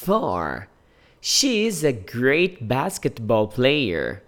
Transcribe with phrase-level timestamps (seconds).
[0.00, 0.66] 4.
[1.20, 4.22] She is a great basketball player.